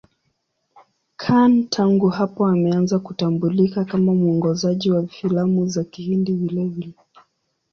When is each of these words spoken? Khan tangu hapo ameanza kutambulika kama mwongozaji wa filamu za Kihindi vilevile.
Khan 1.17 1.67
tangu 1.69 2.09
hapo 2.09 2.45
ameanza 2.47 2.99
kutambulika 2.99 3.85
kama 3.85 4.13
mwongozaji 4.13 4.91
wa 4.91 5.07
filamu 5.07 5.65
za 5.67 5.83
Kihindi 5.83 6.33
vilevile. 6.33 6.93